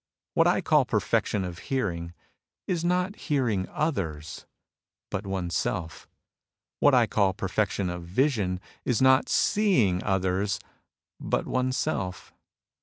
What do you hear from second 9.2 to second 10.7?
seeing others,